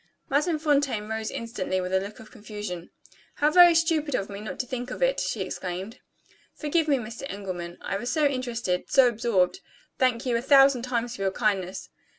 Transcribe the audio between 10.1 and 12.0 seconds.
you a thousand times for your kindness!"